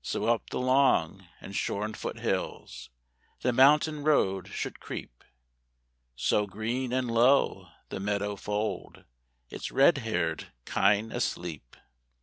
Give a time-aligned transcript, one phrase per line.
[0.00, 2.88] So up the long and shorn foot hills
[3.40, 5.22] The mountain road should creep;
[6.16, 9.04] So, green and low, the meadow fold
[9.50, 11.76] Its red haired kine asleep.